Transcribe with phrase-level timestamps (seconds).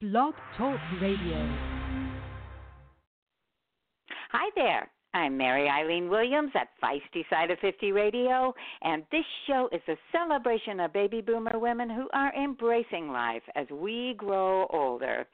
[0.00, 1.58] Blog Talk Radio.
[4.30, 4.88] Hi there.
[5.12, 9.96] I'm Mary Eileen Williams at Feisty Side of 50 Radio, and this show is a
[10.12, 15.26] celebration of baby boomer women who are embracing life as we grow older.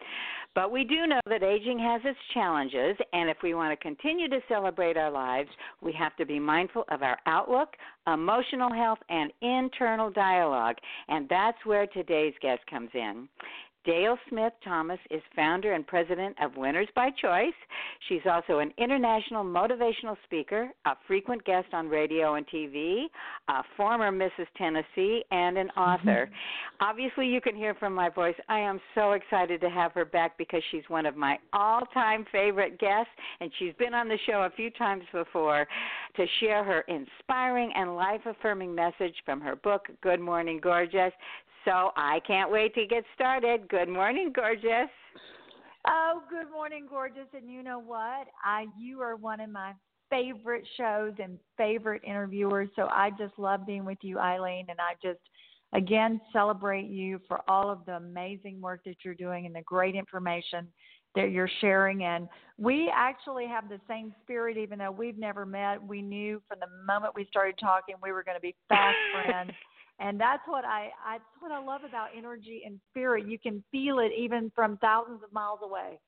[0.54, 4.30] But we do know that aging has its challenges, and if we want to continue
[4.30, 5.50] to celebrate our lives,
[5.82, 7.74] we have to be mindful of our outlook,
[8.06, 10.76] emotional health, and internal dialogue.
[11.08, 13.28] And that's where today's guest comes in.
[13.84, 17.52] Dale Smith Thomas is founder and president of Winners by Choice.
[18.08, 23.04] She's also an international motivational speaker, a frequent guest on radio and TV,
[23.48, 24.46] a former Mrs.
[24.56, 26.30] Tennessee, and an author.
[26.30, 26.84] Mm-hmm.
[26.84, 28.34] Obviously, you can hear from my voice.
[28.48, 32.24] I am so excited to have her back because she's one of my all time
[32.32, 35.66] favorite guests, and she's been on the show a few times before
[36.16, 41.12] to share her inspiring and life affirming message from her book, Good Morning Gorgeous.
[41.64, 43.68] So I can't wait to get started.
[43.68, 44.90] Good morning, gorgeous.
[45.86, 47.26] Oh, good morning, gorgeous.
[47.34, 48.26] And you know what?
[48.44, 49.72] I you are one of my
[50.10, 52.68] favorite shows and favorite interviewers.
[52.76, 55.20] So I just love being with you, Eileen, and I just
[55.74, 59.94] again celebrate you for all of the amazing work that you're doing and the great
[59.94, 60.68] information
[61.14, 62.04] that you're sharing.
[62.04, 65.82] And we actually have the same spirit, even though we've never met.
[65.82, 69.52] We knew from the moment we started talking we were going to be fast friends
[70.00, 73.26] and that's what I, I that's what I love about energy and spirit.
[73.26, 75.98] You can feel it even from thousands of miles away.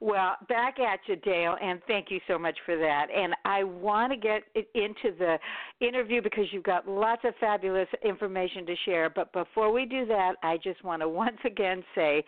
[0.00, 3.06] Well, back at you, Dale, and thank you so much for that.
[3.14, 4.42] And I want to get
[4.74, 5.38] into the
[5.80, 9.10] interview because you've got lots of fabulous information to share.
[9.10, 12.24] But before we do that, I just want to once again say,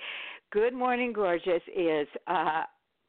[0.53, 2.63] Good Morning Gorgeous is uh,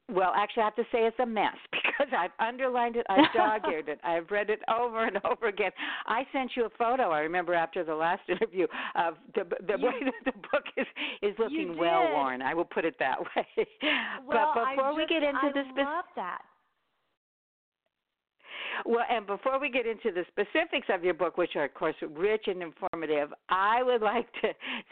[0.08, 3.88] well, actually, I have to say it's a mess because I've underlined it, I've dog-eared
[3.88, 5.70] it, I've read it over and over again.
[6.06, 7.10] I sent you a photo.
[7.10, 10.86] I remember after the last interview of the the you, way that the book is
[11.22, 12.42] is looking well worn.
[12.42, 13.66] I will put it that way.
[14.26, 16.42] Well, but before just, we get into I the specifics, love that.
[18.84, 21.94] Well, and before we get into the specifics of your book, which are, of course,
[22.16, 24.48] rich and informative, I would like to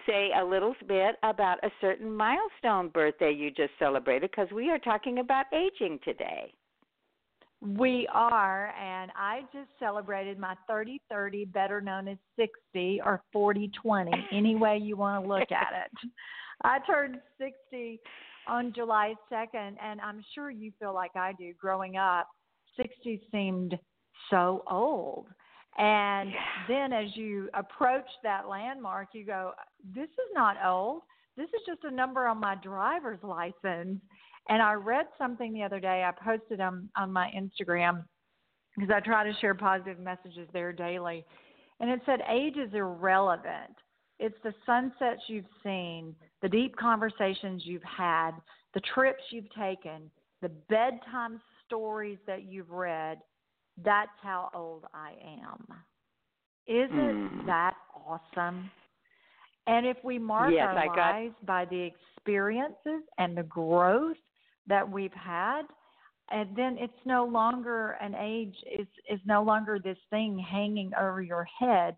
[0.07, 4.79] say a little bit about a certain milestone birthday you just celebrated because we are
[4.79, 6.53] talking about aging today.
[7.63, 13.71] We are, and I just celebrated my 30 30, better known as 60 or 40
[13.83, 16.11] 20, any way you want to look at it.
[16.65, 18.01] I turned 60
[18.47, 22.29] on July 2nd, and I'm sure you feel like I do growing up
[22.77, 23.79] 60 seemed
[24.31, 25.27] so old.
[25.79, 26.37] And yeah.
[26.69, 29.53] then as you approach that landmark, you go,
[29.95, 31.03] this is not old.
[31.37, 34.01] This is just a number on my driver's license.
[34.49, 36.05] And I read something the other day.
[36.05, 38.05] I posted them on my Instagram
[38.75, 41.25] because I try to share positive messages there daily.
[41.81, 43.77] And it said, age is irrelevant.
[44.19, 48.31] It's the sunsets you've seen, the deep conversations you've had,
[48.73, 50.11] the trips you've taken,
[50.43, 53.19] the bedtime stories that you've read,
[53.85, 55.67] that's how old I am.
[56.67, 57.47] Isn't mm.
[57.47, 58.71] that awesome?
[59.67, 64.17] And if we mark yes, our lives by the experiences and the growth
[64.69, 65.63] that we've had,
[66.31, 71.23] and then it's no longer an age is is no longer this thing hanging over
[71.23, 71.95] your head.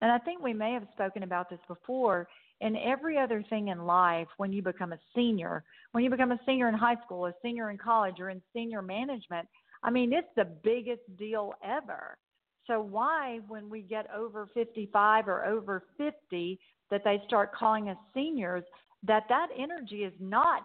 [0.00, 2.28] And I think we may have spoken about this before
[2.60, 6.40] in every other thing in life when you become a senior, when you become a
[6.44, 9.46] senior in high school, a senior in college, or in senior management,
[9.82, 12.18] I mean, it's the biggest deal ever.
[12.66, 16.58] So, why, when we get over 55 or over 50,
[16.90, 18.64] that they start calling us seniors,
[19.04, 20.62] that that energy is not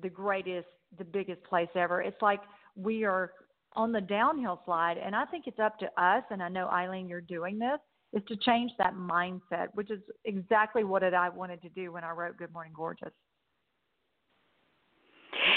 [0.00, 2.00] the greatest, the biggest place ever.
[2.00, 2.40] It's like
[2.76, 3.32] we are
[3.74, 4.98] on the downhill slide.
[4.98, 7.78] And I think it's up to us, and I know, Eileen, you're doing this,
[8.12, 12.04] is to change that mindset, which is exactly what it, I wanted to do when
[12.04, 13.12] I wrote Good Morning Gorgeous.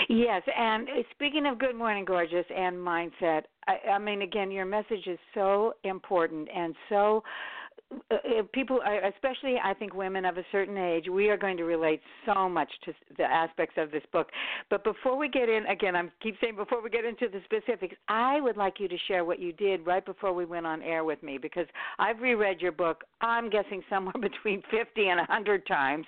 [0.08, 5.06] Yes, and speaking of Good Morning Gorgeous and mindset, I, I mean, again, your message
[5.08, 7.24] is so important and so
[8.12, 8.79] Uh, uh, people,
[9.16, 12.70] especially I think women of a certain age, we are going to relate so much
[12.85, 14.29] to the aspects of this book.
[14.70, 17.96] But before we get in, again, I keep saying before we get into the specifics,
[18.08, 21.03] I would like you to share what you did right before we went on air
[21.03, 21.67] with me because
[21.99, 23.03] I've reread your book.
[23.22, 26.05] I'm guessing somewhere between 50 and 100 times,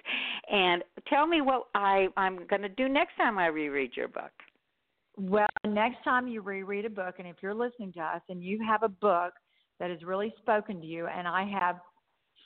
[0.51, 4.31] and tell me what I I'm going to do next time I reread your book.
[5.15, 8.63] Well, next time you reread a book, and if you're listening to us and you
[8.67, 9.33] have a book
[9.79, 11.07] that has really spoken to you.
[11.07, 11.77] And I have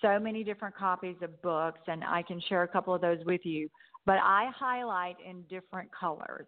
[0.02, 3.42] so many different copies of books, and I can share a couple of those with
[3.44, 3.70] you.
[4.06, 6.48] But I highlight in different colors.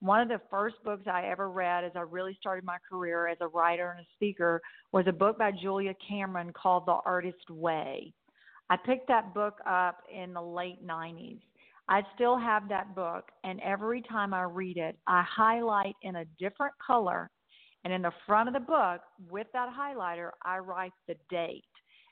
[0.00, 3.38] One of the first books I ever read as I really started my career as
[3.40, 4.60] a writer and a speaker
[4.92, 8.12] was a book by Julia Cameron called The Artist Way.
[8.70, 11.40] I picked that book up in the late 90s.
[11.88, 16.24] I still have that book, and every time I read it, I highlight in a
[16.38, 17.30] different color.
[17.84, 21.64] And in the front of the book, with that highlighter, I write the date.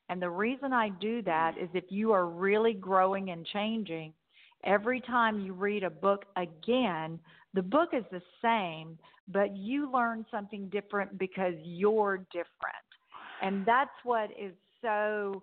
[0.09, 4.13] And the reason I do that is if you are really growing and changing,
[4.65, 7.19] every time you read a book again,
[7.55, 8.99] the book is the same,
[9.29, 12.47] but you learn something different because you're different.
[13.41, 14.53] And that's what is
[14.83, 15.43] so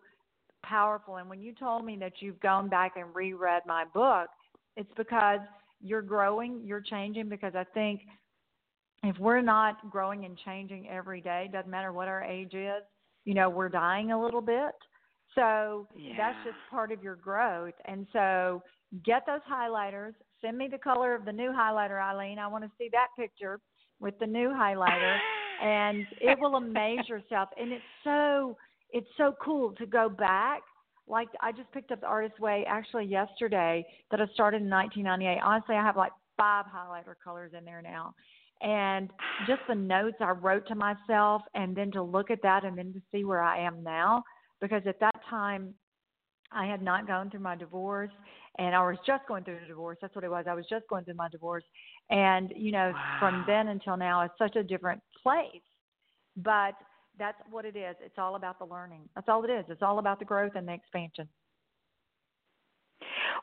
[0.64, 1.18] powerful.
[1.18, 4.28] And when you told me that you've gone back and reread my book,
[4.76, 5.40] it's because
[5.82, 7.30] you're growing, you're changing.
[7.30, 8.02] Because I think
[9.04, 12.84] if we're not growing and changing every day, doesn't matter what our age is,
[13.26, 14.74] you know, we're dying a little bit.
[15.36, 16.14] So yeah.
[16.18, 17.76] that's just part of your growth.
[17.86, 18.62] And so
[19.06, 20.14] get those highlighters.
[20.42, 22.40] Send me the color of the new highlighter, Eileen.
[22.40, 23.60] I want to see that picture
[24.00, 25.18] with the new highlighter.
[25.62, 27.50] and it will amaze yourself.
[27.60, 28.58] And it's so
[28.92, 30.62] it's so cool to go back.
[31.08, 35.42] Like I just picked up the Artist Way actually yesterday that I started in 1998.
[35.44, 38.14] Honestly, I have like five highlighter colors in there now.
[38.62, 39.10] And
[39.48, 42.94] just the notes I wrote to myself, and then to look at that, and then
[42.94, 44.24] to see where I am now,
[44.60, 45.74] because at that time
[46.52, 48.12] I had not gone through my divorce,
[48.58, 49.98] and I was just going through the divorce.
[50.02, 50.46] That's what it was.
[50.50, 51.64] I was just going through my divorce,
[52.10, 53.18] and you know, wow.
[53.20, 55.62] from then until now, it's such a different place.
[56.36, 56.74] But
[57.18, 57.96] that's what it is.
[58.04, 59.02] It's all about the learning.
[59.16, 59.66] That's all it is.
[59.70, 61.28] It's all about the growth and the expansion.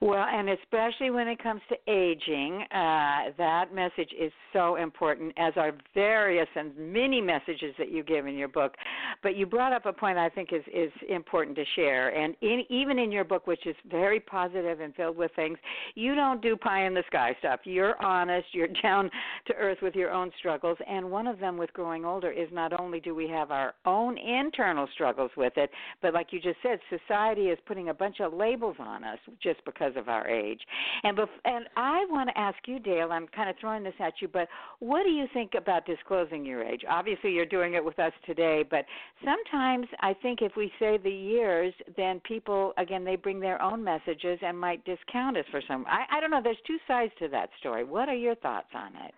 [0.01, 5.55] Well, and especially when it comes to aging, uh, that message is so important, as
[5.57, 8.75] are various and many messages that you give in your book.
[9.23, 12.65] But you brought up a point I think is is important to share, and in,
[12.69, 15.59] even in your book, which is very positive and filled with things,
[15.95, 17.61] you don't do pie in the sky stuff.
[17.65, 18.49] You're honest.
[18.53, 19.11] You're down
[19.47, 22.79] to earth with your own struggles, and one of them with growing older is not
[22.79, 25.71] only do we have our own internal struggles with it,
[26.03, 29.65] but like you just said, society is putting a bunch of labels on us just
[29.65, 30.61] because because of our age.
[31.03, 33.13] And bef- and I want to ask you, Dale.
[33.13, 34.49] I'm kind of throwing this at you, but
[34.81, 36.83] what do you think about disclosing your age?
[36.89, 38.85] Obviously, you're doing it with us today, but
[39.25, 43.83] sometimes I think if we say the years, then people again they bring their own
[43.83, 45.85] messages and might discount us for some.
[45.89, 46.41] I, I don't know.
[46.43, 47.85] There's two sides to that story.
[47.85, 49.15] What are your thoughts on it?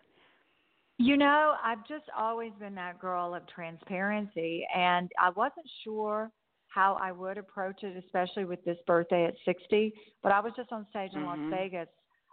[1.00, 6.28] You know, I've just always been that girl of transparency, and I wasn't sure
[6.68, 9.92] how I would approach it, especially with this birthday at 60.
[10.22, 11.50] But I was just on stage in mm-hmm.
[11.50, 11.88] Las Vegas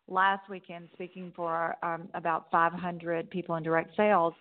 [0.08, 4.34] last weekend speaking for um, about 500 people in direct sales.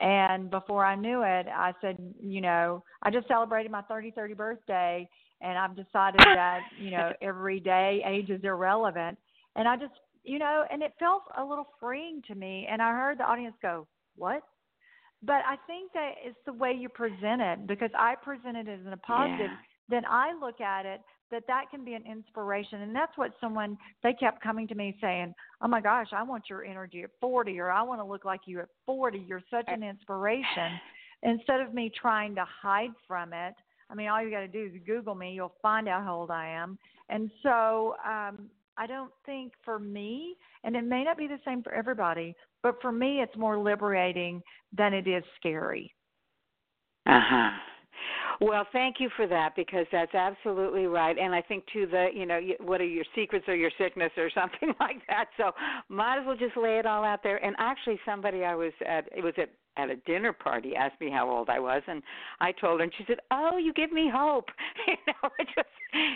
[0.00, 4.34] And before I knew it, I said, you know, I just celebrated my 30 30
[4.34, 5.08] birthday,
[5.40, 9.18] and I've decided that, you know, every day age is irrelevant.
[9.56, 12.68] And I just, you know, and it felt a little freeing to me.
[12.70, 14.42] And I heard the audience go, What?
[15.22, 18.80] But I think that it's the way you present it because I present it as
[18.90, 19.50] a positive.
[19.50, 19.56] Yeah.
[19.88, 21.00] Then I look at it
[21.30, 24.96] that that can be an inspiration, and that's what someone they kept coming to me
[25.00, 28.24] saying, "Oh my gosh, I want your energy at 40, or I want to look
[28.24, 29.18] like you at 40.
[29.18, 30.80] You're such an inspiration."
[31.24, 33.54] Instead of me trying to hide from it,
[33.90, 35.32] I mean, all you got to do is Google me.
[35.32, 36.78] You'll find out how old I am.
[37.08, 41.62] And so um, I don't think for me, and it may not be the same
[41.62, 44.42] for everybody, but for me, it's more liberating
[44.76, 45.94] than it is scary.
[47.06, 47.50] Uh huh.
[48.40, 51.18] Well, thank you for that because that's absolutely right.
[51.18, 54.30] And I think to the, you know, what are your secrets or your sickness or
[54.34, 55.26] something like that.
[55.36, 55.50] So
[55.88, 57.44] might as well just lay it all out there.
[57.44, 61.08] And actually, somebody I was at, it was at at a dinner party asked me
[61.08, 62.02] how old I was, and
[62.40, 64.46] I told her, and she said, "Oh, you give me hope."
[64.88, 65.68] you know, it just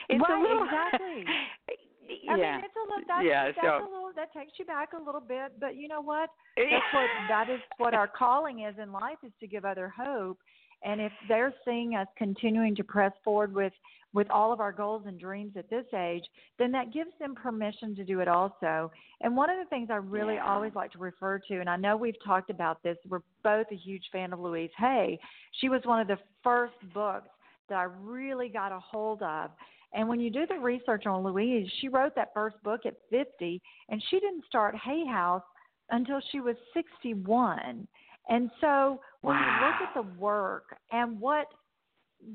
[0.09, 1.25] it's right, a little exactly.
[2.23, 2.37] yeah.
[2.37, 3.85] Mean, it's a little that's, yeah, that's so.
[3.85, 6.31] a little that takes you back a little bit, but you know what?
[6.57, 10.39] That's what that is what our calling is in life is to give other hope.
[10.85, 13.73] And if they're seeing us continuing to press forward with
[14.15, 16.25] with all of our goals and dreams at this age,
[16.59, 18.93] then that gives them permission to do it also.
[19.23, 20.53] And one of the things I really yeah.
[20.53, 23.77] always like to refer to, and I know we've talked about this, we're both a
[23.77, 25.19] huge fan of Louise Hay.
[25.61, 27.31] She was one of the first books
[27.71, 29.51] that I really got a hold of
[29.95, 33.61] and when you do the research on Louise, she wrote that first book at 50,
[33.89, 35.43] and she didn't start Hay House
[35.91, 37.87] until she was 61.
[38.29, 39.43] And so when wow.
[39.43, 41.47] you look at the work and what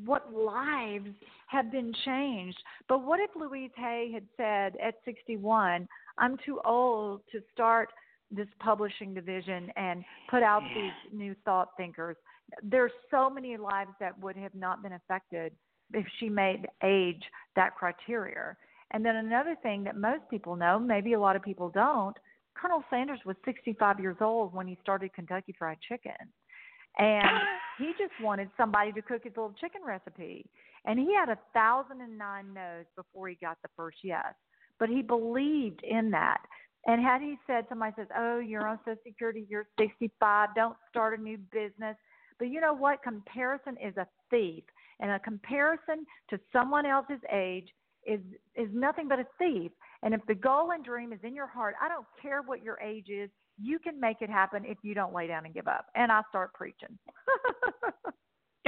[0.06, 1.08] what lives
[1.48, 2.58] have been changed.
[2.90, 5.88] But what if Louise Hay had said at 61,
[6.18, 7.88] I'm too old to start
[8.30, 10.82] this publishing division and put out yeah.
[10.82, 12.18] these new thought thinkers?
[12.62, 15.54] There's so many lives that would have not been affected
[15.94, 17.24] if she made age
[17.56, 18.56] that criteria.
[18.92, 22.16] And then another thing that most people know, maybe a lot of people don't,
[22.56, 26.14] Colonel Sanders was 65 years old when he started Kentucky Fried Chicken.
[26.98, 27.28] And
[27.78, 30.50] he just wanted somebody to cook his little chicken recipe.
[30.86, 34.34] And he had a thousand and nine no's before he got the first yes.
[34.80, 36.42] but he believed in that.
[36.86, 41.20] And had he said, somebody says, "Oh, you're on Social Security, you're 65, don't start
[41.20, 41.98] a new business,"
[42.40, 43.04] but you know what?
[43.04, 44.64] Comparison is a thief,
[45.00, 47.70] and a comparison to someone else's age
[48.06, 48.22] is
[48.56, 49.72] is nothing but a thief.
[50.04, 52.80] And if the goal and dream is in your heart, I don't care what your
[52.80, 53.30] age is,
[53.62, 55.88] you can make it happen if you don't lay down and give up.
[55.96, 56.98] And I start preaching.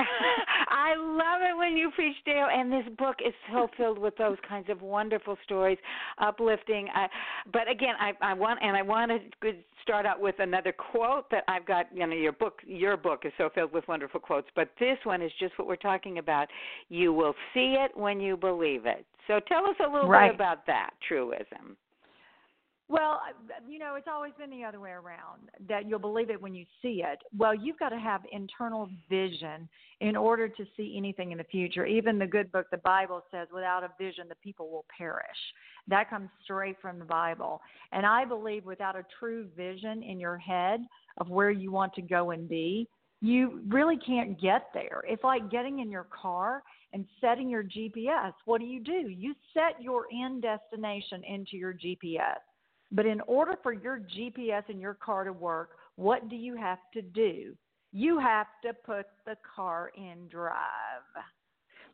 [0.79, 2.47] I love it when you preach, Dale.
[2.51, 5.77] And this book is so filled with those kinds of wonderful stories,
[6.19, 6.87] uplifting.
[6.95, 7.07] Uh,
[7.51, 9.51] but again, I, I want and I want to
[9.83, 11.87] start out with another quote that I've got.
[11.93, 15.21] You know, your book, your book is so filled with wonderful quotes, but this one
[15.21, 16.47] is just what we're talking about.
[16.87, 19.05] You will see it when you believe it.
[19.27, 20.29] So tell us a little right.
[20.29, 21.75] bit about that truism.
[22.89, 23.21] Well,
[23.67, 26.65] you know, it's always been the other way around that you'll believe it when you
[26.81, 27.19] see it.
[27.37, 29.69] Well, you've got to have internal vision
[30.01, 31.85] in order to see anything in the future.
[31.85, 35.27] Even the good book, the Bible says, without a vision, the people will perish.
[35.87, 37.61] That comes straight from the Bible.
[37.91, 40.81] And I believe without a true vision in your head
[41.19, 42.87] of where you want to go and be,
[43.21, 45.03] you really can't get there.
[45.07, 48.33] It's like getting in your car and setting your GPS.
[48.45, 49.09] What do you do?
[49.09, 52.39] You set your end destination into your GPS
[52.91, 56.79] but in order for your GPS in your car to work, what do you have
[56.93, 57.55] to do?
[57.91, 60.55] You have to put the car in drive.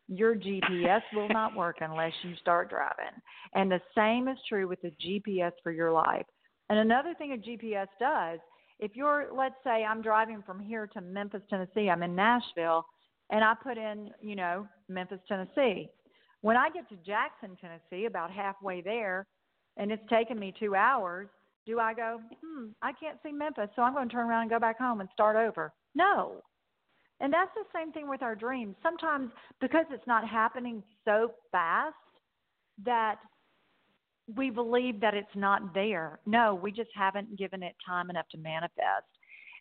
[0.08, 3.12] Your GPS will not work unless you start driving.
[3.54, 6.26] And the same is true with the GPS for your life.
[6.68, 8.40] And another thing a GPS does,
[8.78, 12.84] if you're, let's say, I'm driving from here to Memphis, Tennessee, I'm in Nashville,
[13.30, 15.88] and I put in, you know, Memphis, Tennessee.
[16.42, 19.26] When I get to Jackson, Tennessee, about halfway there,
[19.76, 21.28] and it's taken me two hours,
[21.66, 24.50] do I go, hmm, I can't see Memphis, so I'm going to turn around and
[24.50, 25.72] go back home and start over?
[25.94, 26.42] No.
[27.20, 28.76] And that's the same thing with our dreams.
[28.82, 29.30] Sometimes
[29.60, 31.94] because it's not happening so fast
[32.84, 33.16] that
[34.36, 36.18] we believe that it's not there.
[36.26, 39.06] No, we just haven't given it time enough to manifest.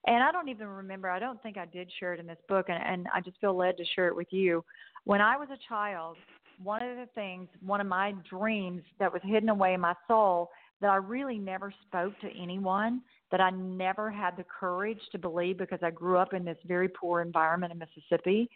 [0.07, 2.67] And I don't even remember, I don't think I did share it in this book,
[2.69, 4.63] and, and I just feel led to share it with you.
[5.05, 6.17] When I was a child,
[6.61, 10.49] one of the things, one of my dreams that was hidden away in my soul
[10.81, 15.57] that I really never spoke to anyone, that I never had the courage to believe
[15.57, 18.49] because I grew up in this very poor environment in Mississippi,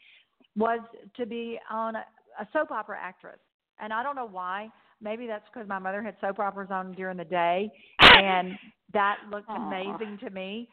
[0.56, 0.79] was
[1.15, 2.06] to be on a,
[2.39, 3.39] a soap opera actress.
[3.79, 4.70] And I don't know why.
[5.01, 8.51] Maybe that's because my mother had soap operas on during the day, and
[8.94, 10.68] that looked amazing to me.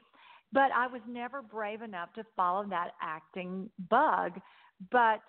[0.52, 4.32] But I was never brave enough to follow that acting bug.
[4.90, 5.20] But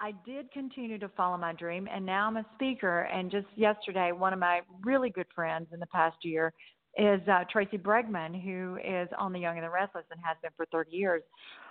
[0.00, 3.02] I did continue to follow my dream, and now I'm a speaker.
[3.02, 6.52] And just yesterday, one of my really good friends in the past year
[6.96, 10.52] is uh, Tracy Bregman, who is on The Young and the Restless and has been
[10.56, 11.22] for 30 years.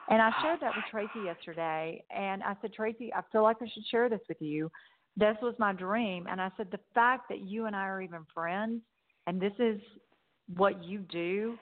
[0.10, 3.68] And I shared that with Tracy yesterday, and I said, Tracy, I feel like I
[3.74, 4.72] should share this with you.
[5.16, 8.26] This was my dream, and I said, the fact that you and I are even
[8.34, 8.82] friends,
[9.26, 9.80] and this is
[10.56, 11.58] what you do,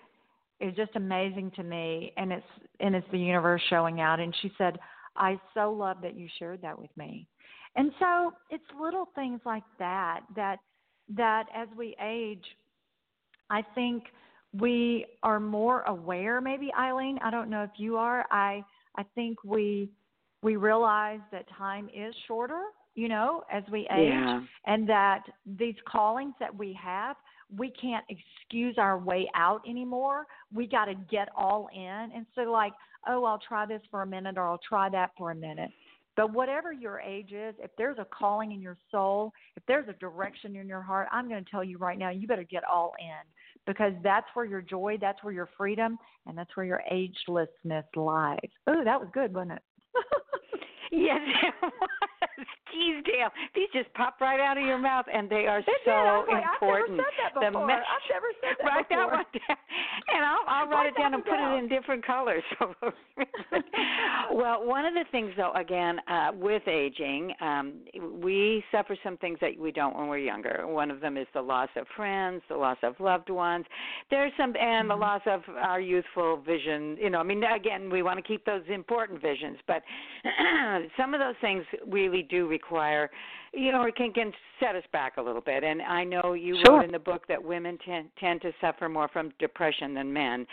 [0.59, 2.45] is just amazing to me, and it's
[2.79, 4.19] and it's the universe showing out.
[4.19, 4.77] And she said,
[5.17, 7.27] I so love that you shared that with me.
[7.75, 10.59] And so it's little things like that that
[11.15, 12.43] that as we age,
[13.49, 14.03] I think
[14.53, 18.25] we are more aware maybe Eileen, I don't know if you are.
[18.31, 18.63] I
[18.97, 19.89] I think we
[20.41, 22.61] we realize that time is shorter,
[22.93, 24.41] you know, as we age yeah.
[24.67, 25.23] and that
[25.57, 27.15] these callings that we have,
[27.55, 30.25] we can't excuse our way out anymore.
[30.53, 32.11] We got to get all in.
[32.15, 32.73] And so like
[33.07, 35.71] oh, I'll try this for a minute or I'll try that for a minute.
[36.15, 39.93] But whatever your age is, if there's a calling in your soul, if there's a
[39.93, 42.93] direction in your heart, I'm going to tell you right now, you better get all
[42.99, 47.83] in because that's where your joy, that's where your freedom, and that's where your agelessness
[47.95, 48.39] lies.
[48.67, 49.61] Oh, that was good, wasn't it?
[50.91, 51.89] yes, it was.
[52.71, 53.31] Teasdale.
[53.55, 56.99] These just pop right out of your mouth, and they are so like, important.
[56.99, 57.71] I've never said that before.
[57.71, 59.09] I've never said that write before.
[59.09, 59.57] that one down,
[60.13, 61.53] and I'll, I'll write, write it down and put down.
[61.53, 62.43] it in different colors.
[64.33, 67.73] well, one of the things, though, again, uh, with aging, um,
[68.21, 70.65] we suffer some things that we don't when we're younger.
[70.67, 73.65] One of them is the loss of friends, the loss of loved ones.
[74.09, 74.87] There's some, and mm-hmm.
[74.89, 76.97] the loss of our youthful vision.
[76.99, 79.81] You know, I mean, again, we want to keep those important visions, but
[80.97, 83.09] some of those things really do require
[83.55, 85.63] you know, it can, can set us back a little bit.
[85.63, 86.77] And I know you sure.
[86.77, 90.45] wrote in the book that women tend, tend to suffer more from depression than men.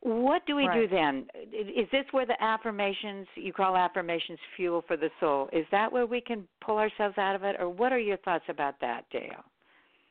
[0.00, 0.88] What do we right.
[0.88, 1.26] do then?
[1.52, 6.06] Is this where the affirmations, you call affirmations fuel for the soul, is that where
[6.06, 7.56] we can pull ourselves out of it?
[7.58, 9.44] Or what are your thoughts about that, Dale?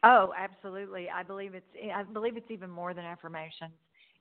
[0.03, 1.07] Oh, absolutely.
[1.09, 1.65] I believe it's
[1.95, 3.71] I believe it's even more than affirmations.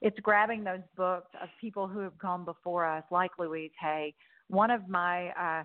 [0.01, 4.15] It's grabbing those books of people who have gone before us, like Louise Hay.
[4.49, 5.65] One of my uh,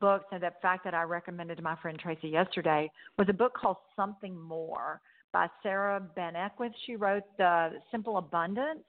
[0.00, 3.54] books and the fact that I recommended to my friend Tracy yesterday was a book
[3.54, 5.00] called Something More
[5.32, 6.72] by Sarah Ban Breathnach.
[6.86, 8.84] She wrote The Simple Abundance,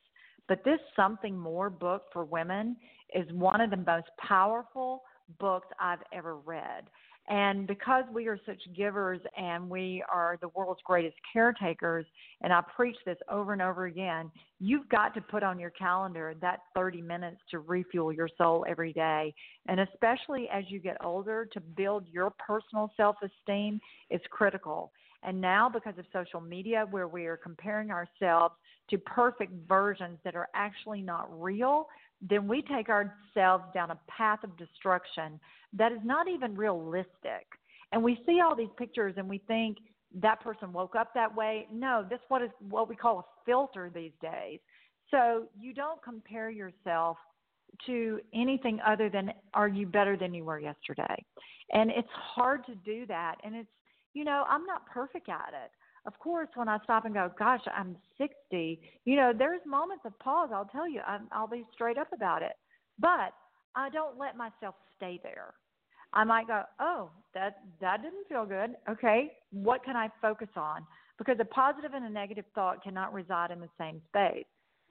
[0.47, 2.75] but this Something More book for women
[3.13, 5.03] is one of the most powerful
[5.39, 6.85] books I've ever read.
[7.29, 12.05] And because we are such givers and we are the world's greatest caretakers,
[12.41, 16.33] and I preach this over and over again, you've got to put on your calendar
[16.41, 19.33] that 30 minutes to refuel your soul every day.
[19.67, 24.91] And especially as you get older, to build your personal self esteem is critical.
[25.21, 28.55] And now, because of social media, where we are comparing ourselves
[28.89, 31.88] to perfect versions that are actually not real,
[32.21, 35.39] then we take ourselves down a path of destruction
[35.73, 37.47] that is not even realistic.
[37.91, 39.77] And we see all these pictures and we think
[40.21, 41.67] that person woke up that way.
[41.71, 44.59] No, that's what is what we call a filter these days.
[45.11, 47.17] So you don't compare yourself
[47.85, 51.23] to anything other than are you better than you were yesterday.
[51.71, 53.69] And it's hard to do that and it's
[54.15, 55.71] you know, I'm not perfect at it
[56.05, 60.17] of course, when I stop and go, gosh, I'm 60, you know, there's moments of
[60.19, 60.49] pause.
[60.53, 62.53] I'll tell you, I'm, I'll be straight up about it.
[62.99, 63.33] But
[63.75, 65.53] I don't let myself stay there.
[66.13, 68.75] I might go, oh, that that didn't feel good.
[68.89, 70.85] Okay, what can I focus on?
[71.17, 74.45] Because a positive and a negative thought cannot reside in the same space,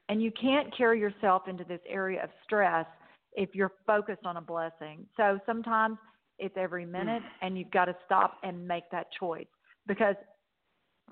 [0.08, 2.86] and you can't carry yourself into this area of stress
[3.32, 5.06] if you're focused on a blessing.
[5.16, 5.98] So sometimes
[6.38, 7.46] it's every minute, mm.
[7.46, 9.46] and you've got to stop and make that choice
[9.86, 10.14] because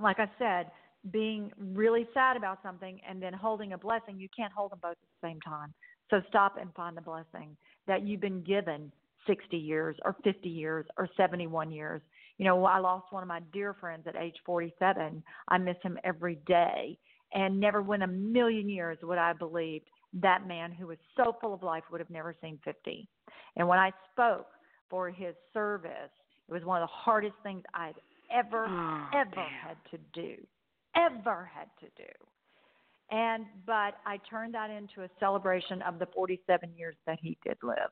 [0.00, 0.70] like I said,
[1.10, 4.92] being really sad about something and then holding a blessing, you can't hold them both
[4.92, 5.72] at the same time.
[6.10, 8.90] So stop and find the blessing that you've been given
[9.26, 12.00] 60 years or 50 years or 71 years.
[12.38, 15.22] You know, I lost one of my dear friends at age 47.
[15.48, 16.98] I miss him every day.
[17.32, 21.36] And never in a million years would I have believed that man who was so
[21.40, 23.08] full of life would have never seen 50.
[23.56, 24.46] And when I spoke
[24.88, 26.10] for his service,
[26.48, 27.94] it was one of the hardest things I'd
[28.30, 29.68] ever, oh, ever damn.
[29.68, 30.36] had to do.
[30.96, 32.10] Ever had to do.
[33.10, 37.56] And, but I turned that into a celebration of the 47 years that he did
[37.62, 37.90] live.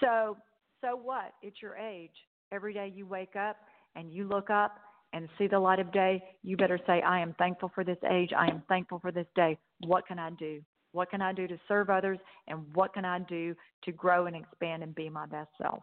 [0.00, 0.36] So,
[0.80, 1.32] so what?
[1.42, 2.10] It's your age.
[2.52, 3.56] Every day you wake up
[3.96, 4.78] and you look up
[5.14, 8.30] and see the light of day, you better say, I am thankful for this age.
[8.36, 9.58] I am thankful for this day.
[9.86, 10.60] What can I do?
[10.92, 12.18] What can I do to serve others?
[12.48, 15.82] And what can I do to grow and expand and be my best self?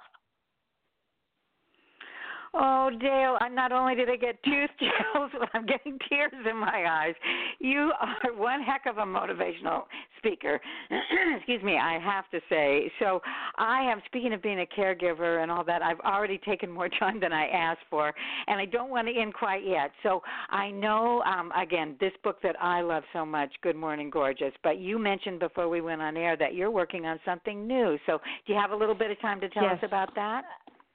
[2.53, 6.85] Oh, Dale, not only did I get tooth chills, but I'm getting tears in my
[6.89, 7.15] eyes.
[7.59, 9.83] You are one heck of a motivational
[10.17, 10.59] speaker.
[11.37, 12.91] Excuse me, I have to say.
[12.99, 13.21] So,
[13.57, 17.19] I am, speaking of being a caregiver and all that, I've already taken more time
[17.19, 18.13] than I asked for,
[18.47, 19.91] and I don't want to end quite yet.
[20.01, 24.53] So, I know, um, again, this book that I love so much, Good Morning Gorgeous,
[24.63, 27.97] but you mentioned before we went on air that you're working on something new.
[28.07, 29.77] So, do you have a little bit of time to tell yes.
[29.77, 30.43] us about that?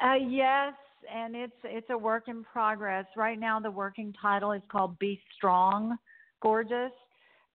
[0.01, 0.75] Uh, yes,
[1.13, 3.07] and it's it's a work in progress.
[3.17, 5.97] Right now, the working title is called "Be Strong,
[6.41, 6.93] Gorgeous,"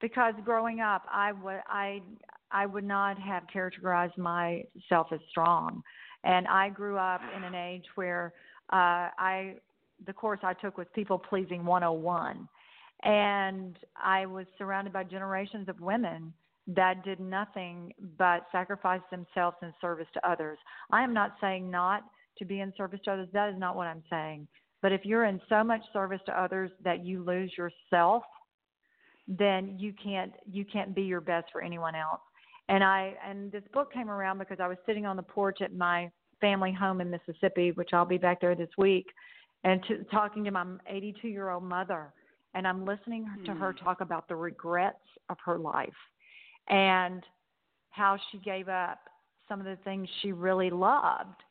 [0.02, 2.02] because growing up, I would I
[2.52, 5.84] I would not have characterized myself as strong,
[6.24, 8.34] and I grew up in an age where
[8.72, 9.56] uh, I
[10.06, 12.48] the course I took was People Pleasing 101,
[13.04, 16.34] and I was surrounded by generations of women
[16.68, 20.60] that did nothing but sacrifice themselves in service to others.
[20.92, 22.04] I am not saying not
[22.39, 23.28] to be in service to others.
[23.34, 24.47] That is not what I'm saying.
[24.82, 28.23] But if you're in so much service to others that you lose yourself,
[29.28, 32.21] then you can't you can't be your best for anyone else.
[32.67, 35.75] And I and this book came around because I was sitting on the porch at
[35.75, 36.10] my
[36.41, 39.08] family home in Mississippi, which I'll be back there this week,
[39.63, 42.13] and to, talking to my 82 year old mother,
[42.54, 43.45] and I'm listening mm.
[43.45, 43.84] to her hmm.
[43.84, 44.97] talk about the regrets
[45.30, 45.89] of her life
[46.69, 47.23] and
[47.91, 48.99] how she gave up
[49.47, 51.43] some of the things she really loved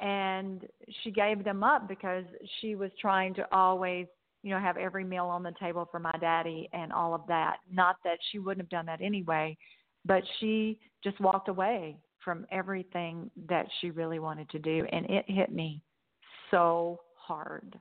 [0.00, 0.66] and
[1.02, 2.24] she gave them up because
[2.60, 4.06] she was trying to always
[4.42, 7.58] you know have every meal on the table for my daddy and all of that.
[7.70, 9.56] Not that she wouldn't have done that anyway
[10.04, 15.24] but she just walked away from everything that she really wanted to do and it
[15.28, 15.82] hit me
[16.50, 17.78] so hard.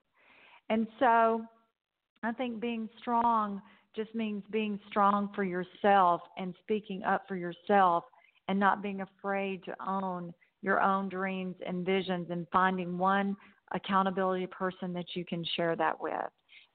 [0.69, 1.43] And so
[2.21, 3.62] i think being strong
[3.95, 8.03] just means being strong for yourself and speaking up for yourself
[8.47, 13.35] and not being afraid to own your own dreams and visions and finding one
[13.73, 16.15] accountability person that you can share that with.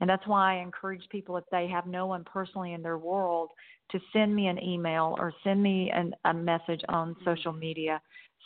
[0.01, 3.51] And that's why I encourage people, if they have no one personally in their world,
[3.93, 7.25] to send me an email or send me an, a message on mm-hmm.
[7.25, 8.01] social media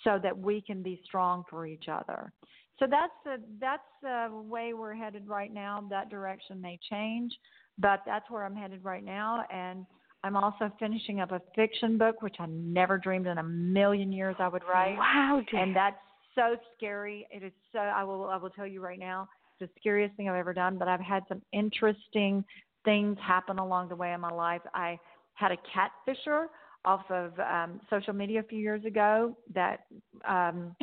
[0.05, 2.33] so that we can be strong for each other.
[2.79, 5.85] So that's the that's the way we're headed right now.
[5.91, 7.33] That direction may change,
[7.77, 9.45] but that's where I'm headed right now.
[9.53, 9.85] And
[10.25, 14.37] I'm also finishing up a fiction book, which I never dreamed in a million years
[14.39, 14.97] I would write.
[14.97, 15.97] Wow, and that's
[16.35, 17.27] so scary.
[17.31, 17.79] It is so.
[17.79, 18.25] I will.
[18.25, 19.29] I will tell you right now,
[19.61, 20.79] the scariest thing I've ever done.
[20.79, 22.45] But I've had some interesting
[22.85, 24.63] things happen along the way in my life.
[24.75, 24.99] I
[25.35, 26.47] had a catfisher
[26.85, 29.81] off of um, social media a few years ago that
[30.27, 30.75] um,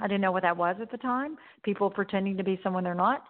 [0.00, 1.36] I didn't know what that was at the time.
[1.62, 3.24] People pretending to be someone they're not.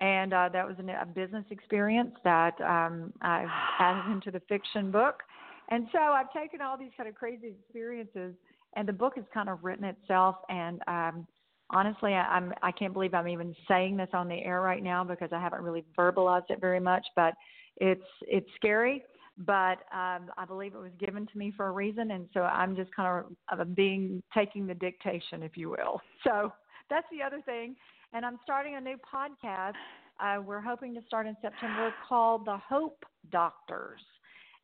[0.00, 4.90] And uh, that was an, a business experience that um, I've added into the fiction
[4.90, 5.22] book.
[5.70, 8.34] And so I've taken all these kind of crazy experiences,
[8.76, 10.36] and the book has kind of written itself.
[10.48, 11.26] And um,
[11.70, 15.04] honestly, I, I'm I can't believe I'm even saying this on the air right now
[15.04, 17.06] because I haven't really verbalized it very much.
[17.16, 17.34] But
[17.78, 19.04] it's it's scary,
[19.38, 22.76] but um, I believe it was given to me for a reason, and so I'm
[22.76, 26.00] just kind of being taking the dictation, if you will.
[26.24, 26.52] So
[26.90, 27.74] that's the other thing,
[28.14, 29.74] and I'm starting a new podcast.
[30.20, 34.00] Uh, we're hoping to start in September called the Hope Doctors,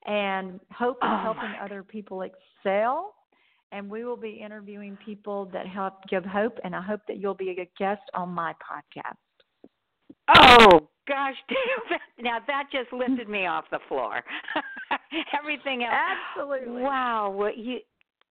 [0.07, 3.15] and Hope is oh helping other people excel.
[3.73, 7.35] And we will be interviewing people that help give hope, and I hope that you'll
[7.35, 9.15] be a guest on my podcast.
[10.35, 11.99] Oh gosh, damn.
[12.21, 14.23] now that just lifted me off the floor.
[15.39, 15.95] Everything else.
[16.37, 16.83] Absolutely.
[16.83, 17.31] Wow.
[17.31, 17.79] What you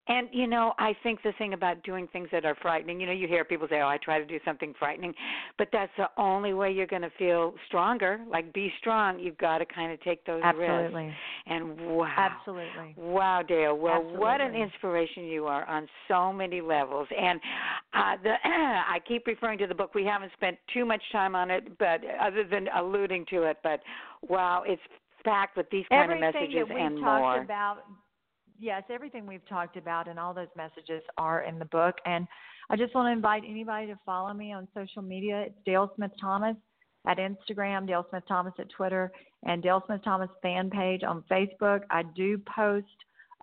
[0.09, 3.13] and you know, I think the thing about doing things that are frightening, you know,
[3.13, 5.13] you hear people say, "Oh, I try to do something frightening,"
[5.57, 8.19] but that's the only way you're going to feel stronger.
[8.29, 9.19] Like be strong.
[9.19, 10.59] You've got to kind of take those risks.
[10.59, 11.05] Absolutely.
[11.05, 11.19] risks.
[11.45, 12.15] And wow.
[12.17, 12.95] Absolutely.
[12.97, 13.77] Wow, Dale.
[13.77, 14.19] Well, Absolutely.
[14.19, 17.07] what an inspiration you are on so many levels.
[17.17, 17.39] And
[17.93, 19.93] uh the I keep referring to the book.
[19.93, 23.81] We haven't spent too much time on it, but other than alluding to it, but
[24.27, 24.81] wow, it's
[25.23, 27.41] packed with these kind Everything of messages that we've and talked more.
[27.41, 27.77] about
[28.59, 31.95] yes, everything we've talked about and all those messages are in the book.
[32.05, 32.27] And
[32.69, 35.43] I just want to invite anybody to follow me on social media.
[35.47, 36.55] It's Dale Smith Thomas
[37.07, 39.11] at Instagram, Dale Smith Thomas at Twitter,
[39.43, 41.81] and Dale Smith Thomas fan page on Facebook.
[41.89, 42.85] I do post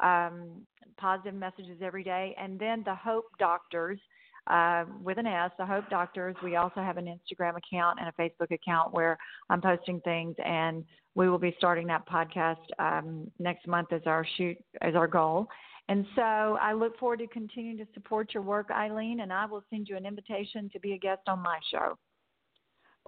[0.02, 0.62] um,
[0.98, 2.34] positive messages every day.
[2.38, 3.98] And then the Hope Doctors
[4.46, 6.36] uh, with an S, the Hope Doctors.
[6.42, 9.18] We also have an Instagram account and a Facebook account where
[9.50, 14.26] I'm posting things, and we will be starting that podcast um, next month as our
[14.36, 15.48] shoot as our goal.
[15.88, 19.62] And so I look forward to continuing to support your work, Eileen, and I will
[19.70, 21.96] send you an invitation to be a guest on my show.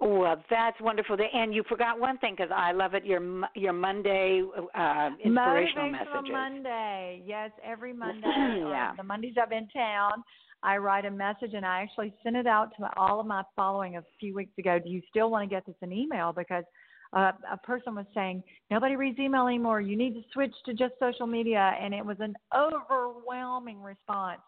[0.01, 1.17] Well, that's wonderful.
[1.33, 3.05] And you forgot one thing because I love it.
[3.05, 3.19] Your
[3.53, 4.41] your Monday
[4.73, 6.31] uh, inspirational Motivational messages.
[6.31, 8.21] Monday, yes, every Monday.
[8.25, 8.91] Yeah.
[8.93, 10.23] uh, the Mondays I'm in town,
[10.63, 13.97] I write a message and I actually sent it out to all of my following
[13.97, 14.77] a few weeks ago.
[14.83, 16.33] Do you still want to get this in email?
[16.33, 16.65] Because
[17.13, 19.81] uh, a person was saying nobody reads email anymore.
[19.81, 24.41] You need to switch to just social media, and it was an overwhelming response.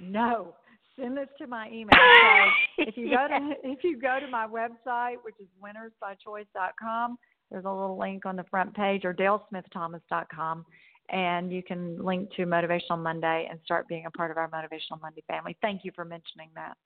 [0.00, 0.54] No,
[0.98, 1.90] send this to my email.
[1.90, 2.52] So
[2.88, 7.16] if you go to if you go to my website, which is winnersbychoice.com,
[7.50, 10.64] there's a little link on the front page, or dalesmiththomas.com,
[11.10, 15.00] and you can link to Motivational Monday and start being a part of our Motivational
[15.00, 15.56] Monday family.
[15.60, 16.76] Thank you for mentioning that.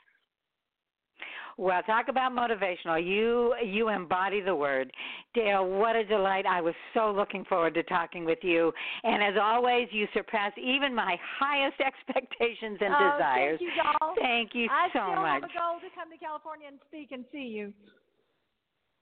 [1.59, 3.05] Well, talk about motivational.
[3.05, 4.93] You you embody the word.
[5.35, 6.47] Dale, what a delight.
[6.47, 8.73] I was so looking forward to talking with you.
[9.03, 13.59] And as always, you surpass even my highest expectations and oh, desires.
[13.59, 14.15] Thank you, doll.
[14.21, 15.43] Thank you I so still much.
[15.43, 17.73] have a goal to come to California and speak and see you.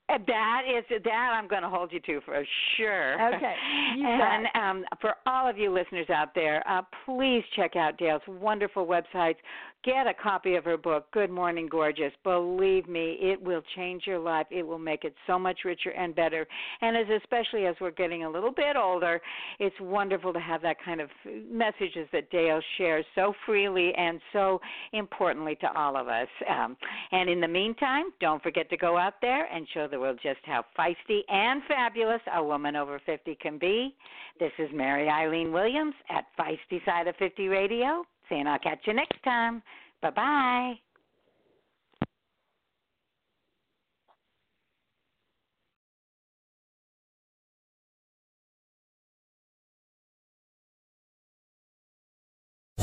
[0.08, 2.44] Uh, That is that I'm going to hold you to for
[2.76, 3.34] sure.
[3.34, 3.54] Okay,
[3.98, 8.86] and um, for all of you listeners out there, uh, please check out Dale's wonderful
[8.86, 9.36] websites.
[9.86, 12.10] Get a copy of her book, Good Morning Gorgeous.
[12.24, 14.48] Believe me, it will change your life.
[14.50, 16.44] It will make it so much richer and better.
[16.80, 19.20] And as especially as we're getting a little bit older,
[19.60, 21.08] it's wonderful to have that kind of
[21.48, 24.60] messages that Dale shares so freely and so
[24.92, 26.26] importantly to all of us.
[26.50, 26.76] Um,
[27.12, 30.40] and in the meantime, don't forget to go out there and show the world just
[30.46, 33.94] how feisty and fabulous a woman over 50 can be.
[34.40, 38.94] This is Mary Eileen Williams at Feisty Side of 50 Radio, saying I'll catch you
[38.94, 39.62] next time.
[40.02, 40.74] Bye bye.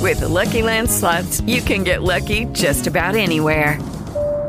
[0.04, 3.80] With the Lucky Land slots, you can get lucky just about anywhere.